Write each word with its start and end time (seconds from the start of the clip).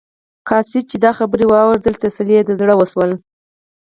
قاصد 0.49 0.83
چې 0.91 0.97
دا 1.05 1.11
خبرې 1.19 1.45
واورېدلې 1.47 2.01
تسلي 2.03 2.33
یې 2.37 2.41
د 2.45 2.51
زړه 2.59 2.73
وشوله. 2.77 3.15